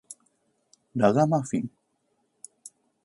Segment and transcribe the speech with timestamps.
[0.95, 1.69] ラガマフィン